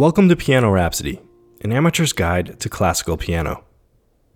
[0.00, 1.20] Welcome to Piano Rhapsody,
[1.60, 3.64] an amateur's guide to classical piano.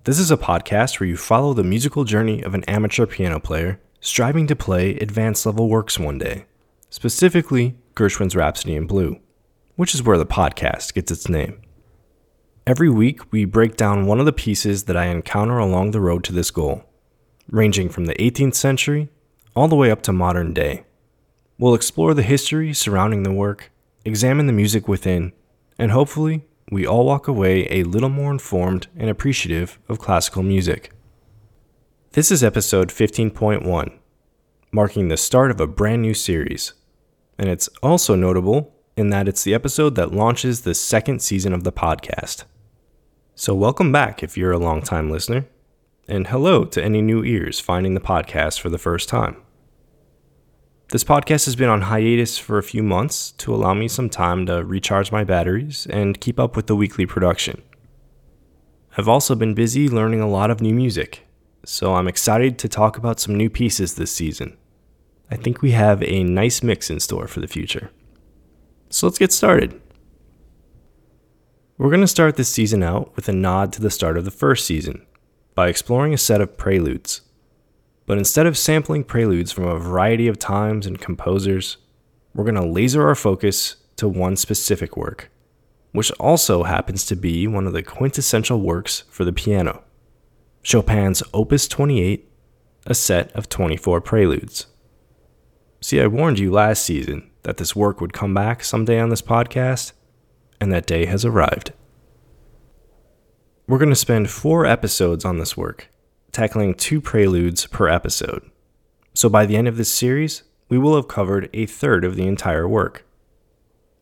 [0.04, 3.80] This is a podcast where you follow the musical journey of an amateur piano player
[3.98, 6.44] striving to play advanced level works one day,
[6.90, 9.18] specifically Gershwin's Rhapsody in Blue,
[9.76, 11.62] which is where the podcast gets its name.
[12.66, 16.24] Every week, we break down one of the pieces that I encounter along the road
[16.24, 16.84] to this goal,
[17.48, 19.08] ranging from the 18th century
[19.56, 20.84] all the way up to modern day.
[21.58, 23.72] We'll explore the history surrounding the work,
[24.04, 25.32] examine the music within,
[25.78, 30.90] and hopefully, we all walk away a little more informed and appreciative of classical music.
[32.12, 33.98] This is episode 15.1,
[34.70, 36.72] marking the start of a brand new series.
[37.38, 41.64] And it's also notable in that it's the episode that launches the second season of
[41.64, 42.44] the podcast.
[43.34, 45.46] So, welcome back if you're a long-time listener,
[46.06, 49.43] and hello to any new ears finding the podcast for the first time.
[50.94, 54.46] This podcast has been on hiatus for a few months to allow me some time
[54.46, 57.62] to recharge my batteries and keep up with the weekly production.
[58.96, 61.26] I've also been busy learning a lot of new music,
[61.64, 64.56] so I'm excited to talk about some new pieces this season.
[65.32, 67.90] I think we have a nice mix in store for the future.
[68.88, 69.80] So let's get started.
[71.76, 74.30] We're going to start this season out with a nod to the start of the
[74.30, 75.04] first season
[75.56, 77.22] by exploring a set of preludes.
[78.06, 81.78] But instead of sampling preludes from a variety of times and composers,
[82.34, 85.30] we're going to laser our focus to one specific work,
[85.92, 89.82] which also happens to be one of the quintessential works for the piano
[90.64, 92.26] Chopin's Opus 28,
[92.86, 94.66] a set of 24 preludes.
[95.82, 99.20] See, I warned you last season that this work would come back someday on this
[99.20, 99.92] podcast,
[100.58, 101.74] and that day has arrived.
[103.66, 105.88] We're going to spend four episodes on this work,
[106.34, 108.50] tackling two preludes per episode.
[109.14, 112.26] So by the end of this series, we will have covered a third of the
[112.26, 113.06] entire work.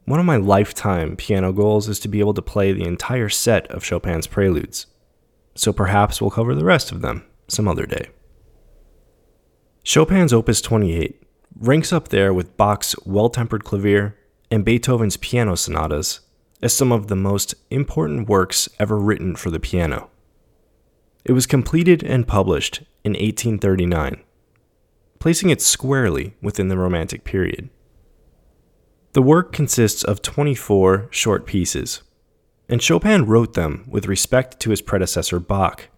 [0.04, 3.70] One of my lifetime piano goals is to be able to play the entire set
[3.70, 4.86] of Chopin's preludes.
[5.54, 8.08] So perhaps we'll cover the rest of them some other day.
[9.84, 11.22] Chopin's Opus 28
[11.60, 14.16] ranks up there with Bach's Well Tempered Clavier
[14.50, 16.20] and Beethoven's piano sonatas
[16.62, 20.08] as some of the most important works ever written for the piano.
[21.24, 24.22] It was completed and published in 1839,
[25.20, 27.70] placing it squarely within the Romantic period.
[29.12, 32.02] The work consists of 24 short pieces,
[32.68, 35.88] and Chopin wrote them with respect to his predecessor Bach.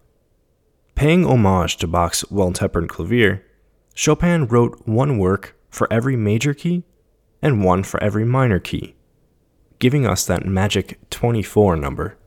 [0.93, 3.43] Paying homage to Bach's well tempered clavier,
[3.95, 6.83] Chopin wrote one work for every major key
[7.41, 8.95] and one for every minor key,
[9.79, 12.17] giving us that magic 24 number.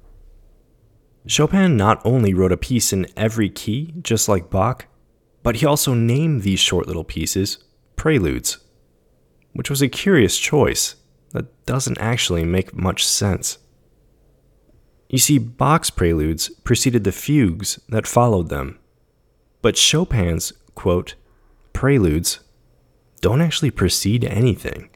[1.28, 4.86] Chopin not only wrote a piece in every key, just like Bach,
[5.42, 7.58] but he also named these short little pieces
[7.96, 8.58] preludes,
[9.52, 10.96] which was a curious choice
[11.32, 13.58] that doesn't actually make much sense.
[15.10, 18.78] You see, Bach's preludes preceded the fugues that followed them,
[19.60, 21.14] but Chopin's, quote,
[21.74, 22.40] preludes
[23.20, 24.88] don't actually precede anything.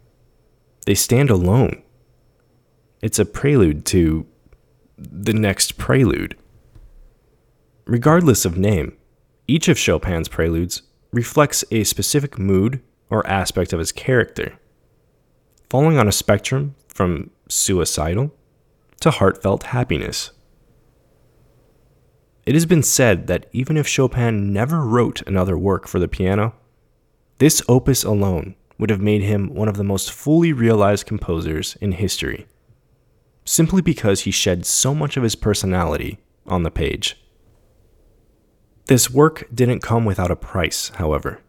[0.86, 1.82] They stand alone.
[3.02, 4.26] It's a prelude to
[5.10, 6.36] the next prelude.
[7.84, 8.96] Regardless of name,
[9.48, 10.82] each of Chopin's preludes
[11.12, 12.80] reflects a specific mood
[13.10, 14.58] or aspect of his character,
[15.68, 18.32] falling on a spectrum from suicidal
[19.00, 20.30] to heartfelt happiness.
[22.46, 26.54] It has been said that even if Chopin never wrote another work for the piano,
[27.38, 31.92] this opus alone would have made him one of the most fully realized composers in
[31.92, 32.46] history
[33.44, 37.18] simply because he shed so much of his personality on the page.
[38.86, 41.40] This work didn't come without a price, however,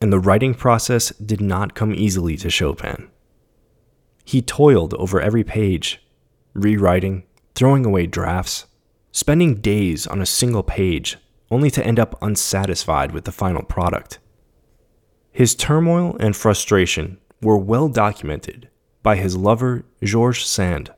[0.00, 3.08] and the writing process did not come easily to Chopin.
[4.24, 6.02] He toiled over every page,
[6.52, 7.22] rewriting,
[7.54, 8.66] throwing away drafts,
[9.12, 11.16] spending days on a single page
[11.50, 14.18] only to end up unsatisfied with the final product.
[15.30, 18.68] His turmoil and frustration were well documented
[19.02, 20.92] by his lover, George Sand,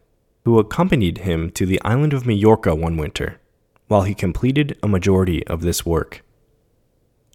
[0.48, 3.38] who accompanied him to the island of Majorca one winter
[3.86, 6.24] while he completed a majority of this work.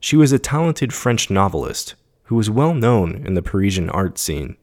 [0.01, 1.93] She was a talented French novelist
[2.23, 4.57] who was well known in the Parisian art scene.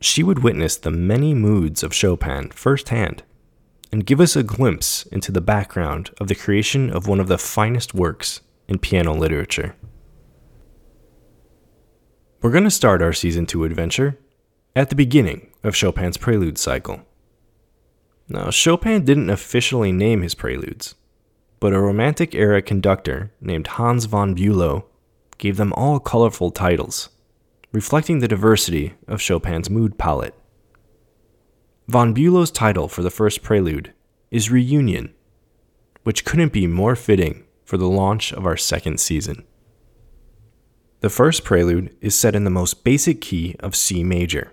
[0.00, 3.22] She would witness the many moods of Chopin firsthand
[3.92, 7.38] and give us a glimpse into the background of the creation of one of the
[7.38, 9.76] finest works in piano literature.
[12.42, 14.18] We're going to start our season 2 adventure
[14.74, 17.06] at the beginning of Chopin's prelude cycle.
[18.28, 20.96] Now, Chopin didn't officially name his preludes,
[21.60, 24.84] but a Romantic era conductor named Hans von Bülow
[25.38, 27.10] gave them all colorful titles,
[27.72, 30.34] reflecting the diversity of Chopin's mood palette.
[31.86, 33.92] Von Bülow's title for the first prelude
[34.32, 35.14] is Reunion,
[36.02, 39.44] which couldn't be more fitting for the launch of our second season.
[41.00, 44.52] The first prelude is set in the most basic key of C major,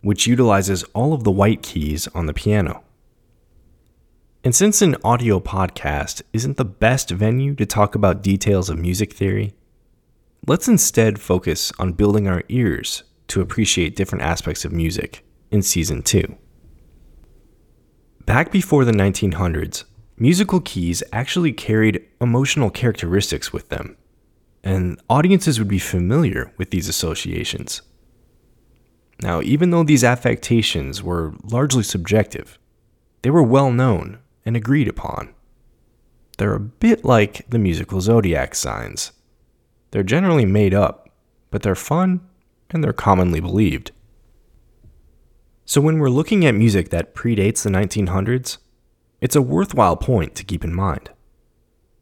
[0.00, 2.82] which utilizes all of the white keys on the piano.
[4.42, 9.12] And since an audio podcast isn't the best venue to talk about details of music
[9.12, 9.52] theory,
[10.46, 16.00] let's instead focus on building our ears to appreciate different aspects of music in Season
[16.02, 16.38] 2.
[18.24, 19.84] Back before the 1900s,
[20.16, 23.98] musical keys actually carried emotional characteristics with them,
[24.64, 27.82] and audiences would be familiar with these associations.
[29.22, 32.58] Now, even though these affectations were largely subjective,
[33.20, 34.18] they were well known
[34.50, 35.32] and agreed upon.
[36.36, 39.12] They're a bit like the musical zodiac signs.
[39.92, 41.08] They're generally made up,
[41.52, 42.20] but they're fun
[42.70, 43.92] and they're commonly believed.
[45.64, 48.58] So, when we're looking at music that predates the 1900s,
[49.20, 51.10] it's a worthwhile point to keep in mind.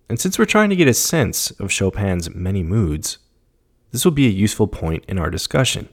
[0.08, 3.18] And since we're trying to get a sense of Chopin's many moods,
[3.90, 5.90] this will be a useful point in our discussion.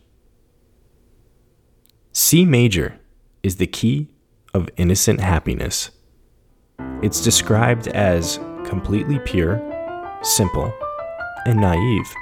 [2.13, 2.98] C major
[3.44, 4.07] is the key
[4.54, 5.92] of innocent happiness.
[7.01, 9.62] It's described as completely pure,
[10.22, 10.74] simple,
[11.45, 12.13] and naive.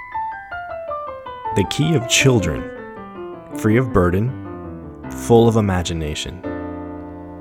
[1.56, 2.64] The key of children,
[3.58, 4.30] free of burden,
[5.12, 6.42] full of imagination,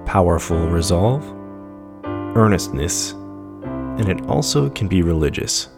[0.06, 1.24] powerful resolve,
[2.36, 5.68] earnestness, and it also can be religious.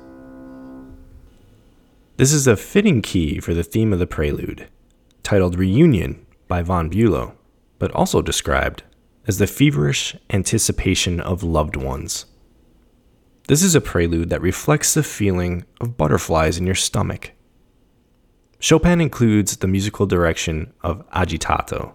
[2.17, 4.69] This is a fitting key for the theme of the prelude,
[5.23, 7.35] titled Reunion by von Bülow,
[7.79, 8.83] but also described
[9.27, 12.27] as the feverish anticipation of loved ones.
[13.47, 17.33] This is a prelude that reflects the feeling of butterflies in your stomach.
[18.59, 21.93] Chopin includes the musical direction of agitato,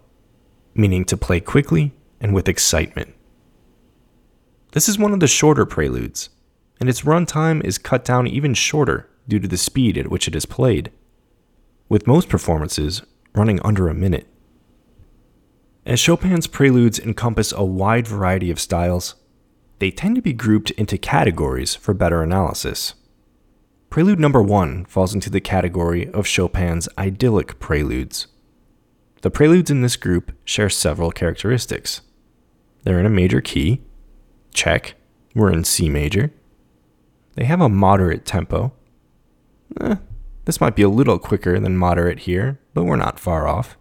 [0.76, 1.92] meaning to play quickly
[2.22, 3.16] and with excitement.
[4.74, 6.30] This is one of the shorter preludes,
[6.80, 10.36] and its runtime is cut down even shorter due to the speed at which it
[10.36, 10.92] is played,
[11.88, 13.02] with most performances
[13.34, 14.28] running under a minute.
[15.86, 19.16] As Chopin's preludes encompass a wide variety of styles,
[19.80, 22.96] they tend to be grouped into categories for better analysis.
[23.90, 28.28] Prelude number one falls into the category of Chopin's idyllic preludes.
[29.22, 32.02] The preludes in this group share several characteristics.
[32.84, 33.82] They're in a major key,
[34.54, 34.96] check,
[35.34, 36.32] we're in C major.
[37.36, 38.74] They have a moderate tempo.
[39.80, 39.96] Eh,
[40.46, 43.78] this might be a little quicker than moderate here, but we're not far off.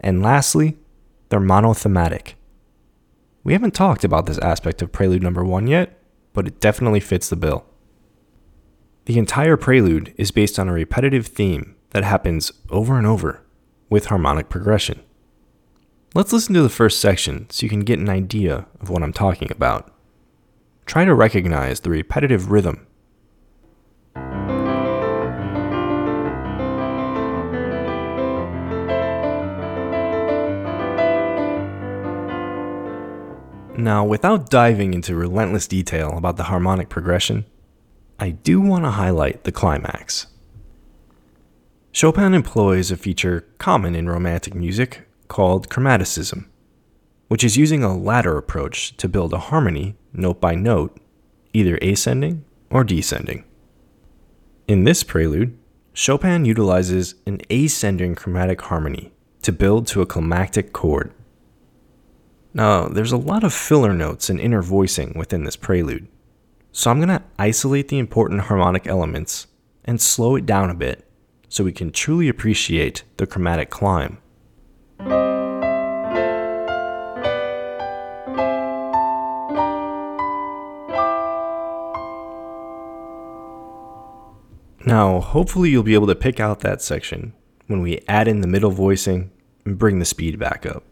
[0.00, 0.78] And lastly,
[1.32, 2.36] they're monothematic.
[3.42, 5.98] We haven't talked about this aspect of prelude number one yet,
[6.34, 7.64] but it definitely fits the bill.
[9.06, 13.40] The entire prelude is based on a repetitive theme that happens over and over
[13.88, 15.00] with harmonic progression.
[16.14, 19.14] Let's listen to the first section so you can get an idea of what I'm
[19.14, 19.90] talking about.
[20.84, 22.86] Try to recognize the repetitive rhythm
[33.76, 37.46] Now, without diving into relentless detail about the harmonic progression,
[38.18, 40.26] I do want to highlight the climax.
[41.90, 46.46] Chopin employs a feature common in Romantic music called chromaticism,
[47.28, 50.98] which is using a ladder approach to build a harmony note by note,
[51.54, 53.44] either ascending or descending.
[54.68, 55.58] In this prelude,
[55.94, 61.12] Chopin utilizes an ascending chromatic harmony to build to a climactic chord.
[62.54, 66.06] Now, there's a lot of filler notes and inner voicing within this prelude,
[66.70, 69.46] so I'm going to isolate the important harmonic elements
[69.84, 71.08] and slow it down a bit
[71.48, 74.18] so we can truly appreciate the chromatic climb.
[84.84, 87.32] Now, hopefully, you'll be able to pick out that section
[87.66, 89.30] when we add in the middle voicing
[89.64, 90.91] and bring the speed back up.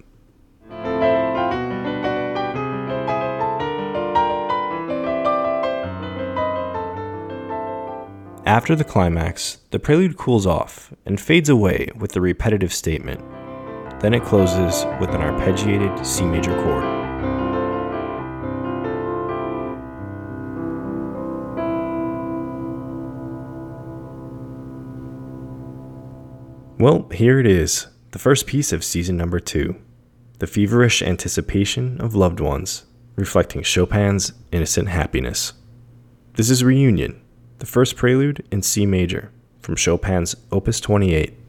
[8.50, 13.21] After the climax, the prelude cools off and fades away with the repetitive statement.
[14.00, 16.83] Then it closes with an arpeggiated C major chord.
[26.80, 29.76] Well, here it is, the first piece of season number two
[30.40, 35.52] the feverish anticipation of loved ones, reflecting Chopin's innocent happiness.
[36.35, 37.23] This is Reunion,
[37.61, 41.39] the first prelude in C major from Chopin's Opus 28.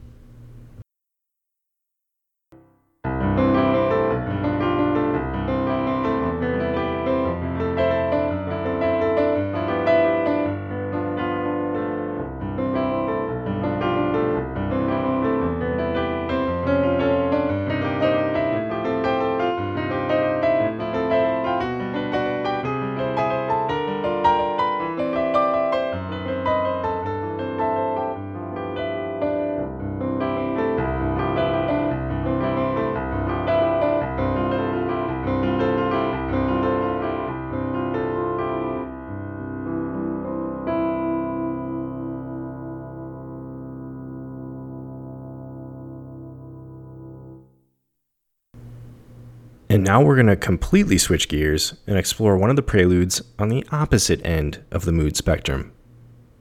[49.72, 53.48] And now we're going to completely switch gears and explore one of the preludes on
[53.48, 55.72] the opposite end of the mood spectrum.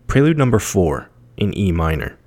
[0.06, 2.20] Prelude number 4 in E minor.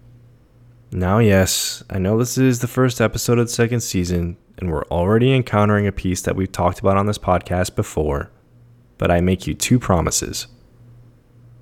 [0.90, 4.84] Now, yes, I know this is the first episode of the second season, and we're
[4.84, 8.30] already encountering a piece that we've talked about on this podcast before,
[8.96, 10.46] but I make you two promises.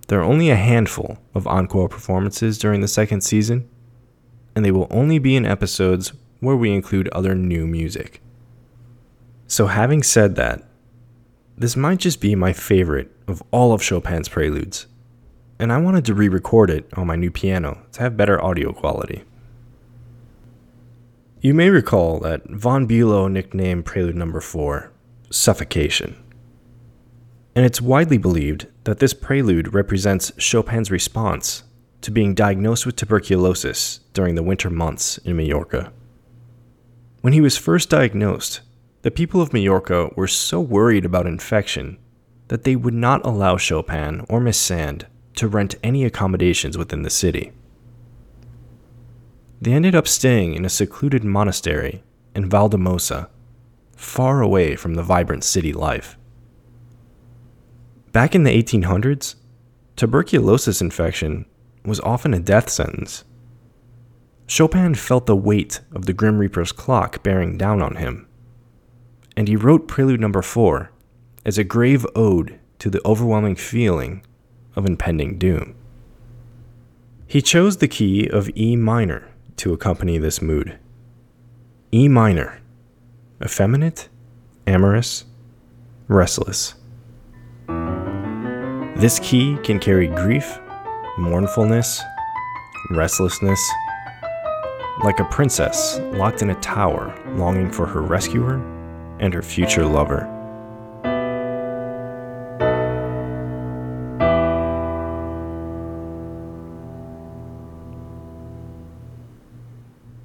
[0.06, 3.68] There are only a handful of encore performances during the second season,
[4.54, 8.21] and they will only be in episodes where we include other new music.
[9.52, 10.62] So, having said that,
[11.58, 14.86] this might just be my favorite of all of Chopin's preludes,
[15.58, 18.72] and I wanted to re record it on my new piano to have better audio
[18.72, 19.24] quality.
[21.42, 24.90] You may recall that Von Bulow nicknamed Prelude Number 4
[25.28, 26.16] Suffocation.
[27.54, 31.64] And it's widely believed that this prelude represents Chopin's response
[32.00, 35.92] to being diagnosed with tuberculosis during the winter months in Majorca.
[37.20, 38.62] When he was first diagnosed,
[39.02, 41.98] the people of Majorca were so worried about infection
[42.48, 47.10] that they would not allow Chopin or Miss Sand to rent any accommodations within the
[47.10, 47.50] city.
[49.60, 52.02] They ended up staying in a secluded monastery
[52.34, 53.28] in Valldemossa,
[53.96, 56.16] far away from the vibrant city life.
[58.12, 59.34] Back in the 1800s,
[59.96, 61.46] tuberculosis infection
[61.84, 63.24] was often a death sentence.
[64.46, 68.28] Chopin felt the weight of the Grim Reaper's clock bearing down on him
[69.36, 70.90] and he wrote Prelude Number 4
[71.44, 74.22] as a grave ode to the overwhelming feeling
[74.76, 75.74] of impending doom.
[77.26, 80.78] He chose the key of E minor to accompany this mood.
[81.92, 82.60] E minor,
[83.42, 84.08] effeminate,
[84.66, 85.24] amorous,
[86.08, 86.74] restless.
[88.96, 90.58] This key can carry grief,
[91.18, 92.00] mournfulness,
[92.90, 93.60] restlessness,
[95.02, 98.60] like a princess locked in a tower longing for her rescuer
[99.22, 100.28] and her future lover.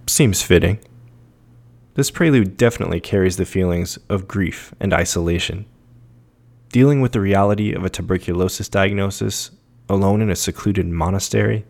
[0.08, 0.80] Seems fitting.
[1.94, 5.68] This prelude definitely carries the feelings of grief and isolation.
[6.70, 9.52] Dealing with the reality of a tuberculosis diagnosis
[9.88, 11.66] alone in a secluded monastery.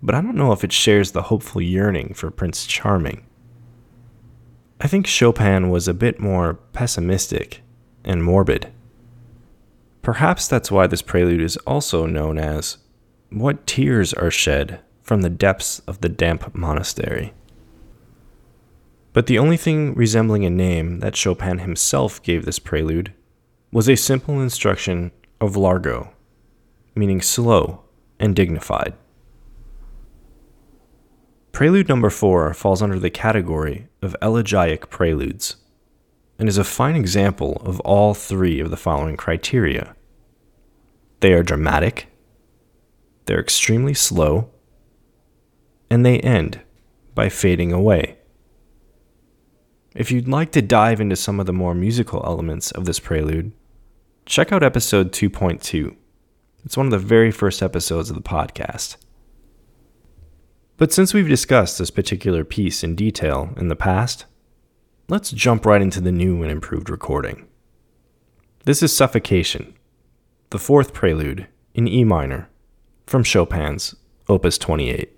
[0.00, 3.26] But I don't know if it shares the hopeful yearning for Prince Charming.
[4.80, 7.62] I think Chopin was a bit more pessimistic
[8.04, 8.72] and morbid.
[10.02, 12.78] Perhaps that's why this prelude is also known as
[13.30, 17.32] What Tears Are Shed from the Depths of the Damp Monastery.
[19.12, 23.12] But the only thing resembling a name that Chopin himself gave this prelude
[23.70, 26.12] was a simple instruction of largo,
[26.94, 27.84] meaning slow
[28.18, 28.94] and dignified.
[31.54, 35.54] Prelude number 4 falls under the category of elegiac preludes
[36.36, 39.94] and is a fine example of all three of the following criteria.
[41.20, 42.08] They are dramatic,
[43.26, 44.50] they're extremely slow,
[45.88, 46.60] and they end
[47.14, 48.18] by fading away.
[49.94, 53.52] If you'd like to dive into some of the more musical elements of this prelude,
[54.26, 55.94] check out episode 2.2.
[56.64, 58.96] It's one of the very first episodes of the podcast.
[60.76, 64.26] But since we've discussed this particular piece in detail in the past,
[65.08, 67.46] let's jump right into the new and improved recording.
[68.64, 69.74] This is Suffocation,
[70.50, 72.48] the fourth prelude in E minor
[73.06, 73.94] from Chopin's
[74.28, 75.10] Opus 28.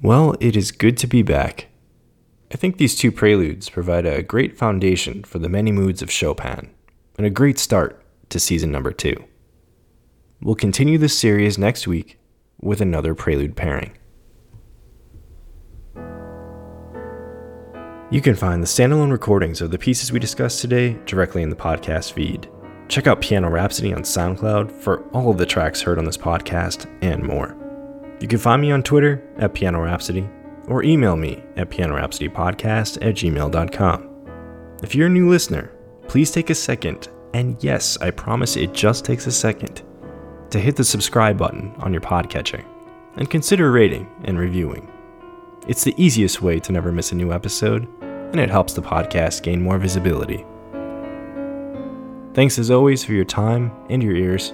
[0.00, 1.66] Well, it is good to be back.
[2.52, 6.70] I think these two preludes provide a great foundation for the many moods of Chopin,
[7.16, 9.16] and a great start to season number two.
[10.40, 12.16] We'll continue this series next week
[12.60, 13.98] with another prelude pairing.
[18.10, 21.56] You can find the standalone recordings of the pieces we discussed today directly in the
[21.56, 22.48] podcast feed.
[22.86, 26.86] Check out Piano Rhapsody on SoundCloud for all of the tracks heard on this podcast
[27.02, 27.67] and more.
[28.20, 30.28] You can find me on Twitter at Piano Rhapsody
[30.66, 34.78] or email me at pianorhapsodypodcast at gmail.com.
[34.82, 35.72] If you're a new listener,
[36.08, 39.82] please take a second, and yes, I promise it just takes a second,
[40.50, 42.64] to hit the subscribe button on your podcatcher
[43.16, 44.90] and consider rating and reviewing.
[45.66, 49.42] It's the easiest way to never miss a new episode, and it helps the podcast
[49.42, 50.44] gain more visibility.
[52.34, 54.52] Thanks as always for your time and your ears.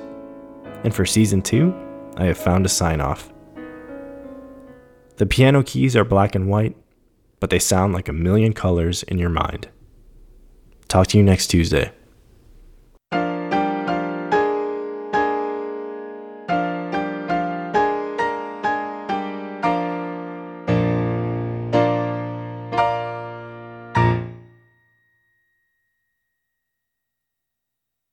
[0.85, 1.75] And for season two,
[2.17, 3.34] I have found a sign off.
[5.17, 6.77] The piano keys are black and white,
[7.39, 9.69] but they sound like a million colors in your mind.
[10.89, 11.93] Talk to you next Tuesday.